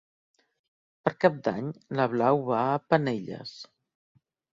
Per 1.07 1.11
Cap 1.25 1.35
d'Any 1.47 1.67
na 1.99 2.07
Blau 2.13 2.41
va 2.47 2.63
a 2.71 2.79
Penelles. 2.95 3.53